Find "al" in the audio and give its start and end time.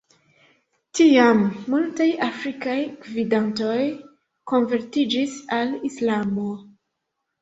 5.59-5.77